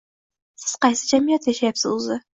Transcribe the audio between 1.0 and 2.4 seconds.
jamiyatda yashayapsiz, o‘zi?